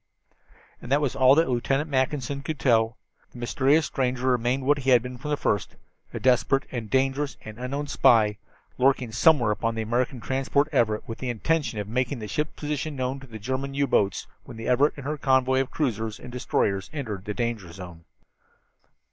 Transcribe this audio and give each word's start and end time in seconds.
And 0.81 0.91
that 0.91 0.99
was 0.99 1.15
all 1.15 1.35
that 1.35 1.47
Lieutenant 1.47 1.87
Mackinson 1.87 2.41
could 2.41 2.57
tell. 2.59 2.97
The 3.33 3.37
mysterious 3.37 3.85
stranger 3.85 4.25
remained 4.29 4.65
what 4.65 4.79
he 4.79 4.89
had 4.89 5.03
been 5.03 5.19
from 5.19 5.29
the 5.29 5.37
first 5.37 5.75
a 6.11 6.19
desperate 6.19 6.63
and 6.71 6.89
dangerous 6.89 7.37
and 7.45 7.59
unknown 7.59 7.85
spy, 7.85 8.39
lurking 8.79 9.11
somewhere 9.11 9.51
upon 9.51 9.75
the 9.75 9.83
American 9.83 10.19
transport 10.19 10.69
Everett 10.71 11.07
with 11.07 11.19
the 11.19 11.27
evident 11.27 11.45
intention 11.45 11.77
of 11.77 11.87
making 11.87 12.17
the 12.17 12.27
ship's 12.27 12.55
position 12.59 12.95
known 12.95 13.19
to 13.19 13.27
German 13.37 13.75
U 13.75 13.85
boats 13.85 14.25
when 14.43 14.57
the 14.57 14.67
Everett 14.67 14.95
and 14.97 15.05
her 15.05 15.19
convoy 15.19 15.61
of 15.61 15.69
cruisers 15.69 16.19
and 16.19 16.31
destroyers 16.31 16.89
entered 16.91 17.25
the 17.25 17.35
danger 17.35 17.71
zone. 17.71 18.05